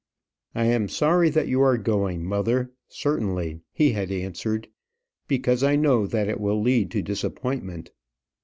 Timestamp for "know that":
5.75-6.27